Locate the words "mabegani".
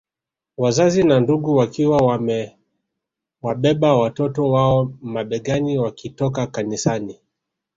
5.01-5.77